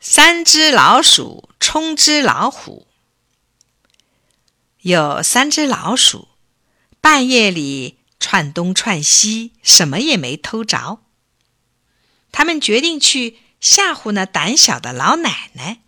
[0.00, 2.86] 三只老鼠冲只老虎。
[4.82, 6.28] 有三只老鼠，
[7.00, 11.00] 半夜里窜东窜西，什么也没偷着。
[12.30, 15.80] 他们决定去吓唬那胆小的老奶奶。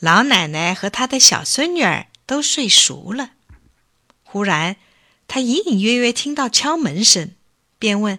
[0.00, 3.34] 老奶奶和她的小孙女儿都睡熟了。
[4.24, 4.76] 忽然，
[5.28, 7.36] 她隐隐约约听到敲门声，
[7.78, 8.18] 便问：“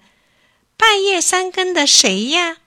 [0.78, 2.60] 半夜三更的，谁呀？”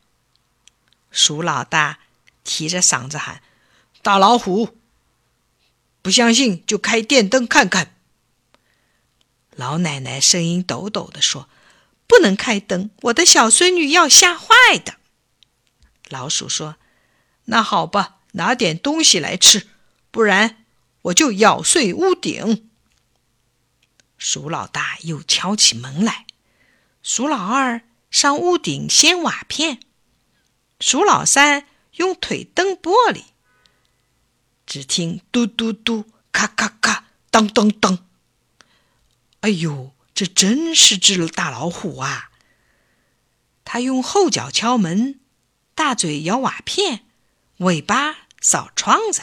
[1.17, 1.99] 鼠老大
[2.45, 3.41] 提着嗓子喊
[4.03, 4.77] ：“大老虎！
[6.03, 7.97] 不相信就开电灯看看。”
[9.57, 11.49] 老奶奶声音抖抖地说
[12.07, 14.47] ：“不能开灯，我的小孙女要吓坏
[14.85, 14.97] 的。”
[16.11, 16.77] 老鼠说
[17.47, 19.67] ：“那好吧，拿点东西来吃，
[20.11, 20.67] 不然
[21.01, 22.69] 我就咬碎屋顶。”
[24.19, 26.27] 鼠老大又敲起门来，
[27.03, 29.81] 鼠老二上屋顶掀瓦片。
[30.81, 33.25] 鼠老三用腿蹬玻璃，
[34.67, 38.07] 只听嘟嘟嘟、咔咔咔、当当当。
[39.41, 42.31] 哎呦，这真是只大老虎啊！
[43.65, 45.21] 他用后脚敲门，
[45.75, 47.07] 大嘴咬瓦片，
[47.59, 49.23] 尾巴扫窗子。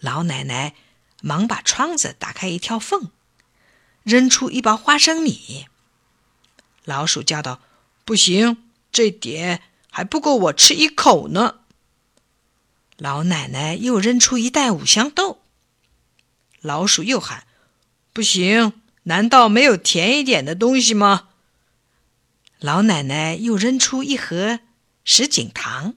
[0.00, 0.74] 老奶奶
[1.22, 3.10] 忙把窗子打开一条缝，
[4.02, 5.66] 扔出一包花生米。
[6.84, 7.60] 老鼠叫道
[8.04, 11.60] ：“不行！”这点还不够我吃一口呢。
[12.96, 15.42] 老奶奶又扔出一袋五香豆，
[16.60, 17.46] 老鼠又喊
[18.12, 18.74] ：“不行！
[19.04, 21.28] 难道没有甜一点的东西吗？”
[22.60, 24.60] 老奶奶又扔出一盒
[25.02, 25.94] 什锦糖。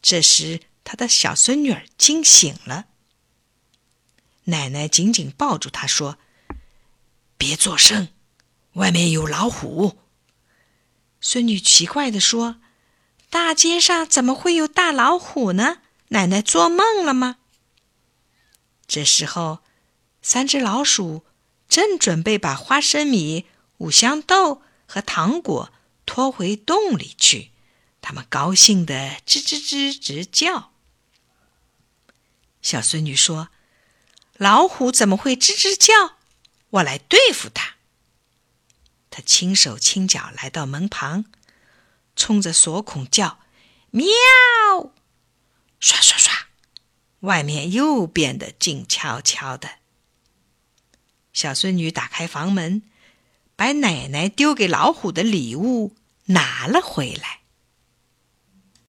[0.00, 2.86] 这时，她的小孙女儿惊醒了，
[4.44, 6.18] 奶奶紧紧抱住她说
[7.36, 8.08] ：“别作声，
[8.74, 9.98] 外面有老虎。”
[11.28, 12.58] 孙女奇怪地说
[13.30, 15.78] ：“大街上怎么会有大老虎呢？
[16.10, 17.38] 奶奶做梦了吗？”
[18.86, 19.58] 这时候，
[20.22, 21.24] 三只老鼠
[21.68, 23.46] 正准备把花生米、
[23.78, 25.72] 五香豆和糖果
[26.06, 27.50] 拖回洞里去，
[28.00, 30.70] 他们高兴的吱吱吱直叫。
[32.62, 33.48] 小孙女说
[34.38, 36.18] ：“老虎怎么会吱吱叫？
[36.70, 37.74] 我来对付它。”
[39.16, 41.24] 他轻手轻脚来到门旁，
[42.14, 43.38] 冲着锁孔叫
[43.88, 44.04] ：“喵！”
[45.80, 46.48] 刷刷刷，
[47.20, 49.78] 外面又变得静悄悄的。
[51.32, 52.82] 小孙女打开房门，
[53.56, 57.35] 把奶奶丢给老虎的礼物拿了回来。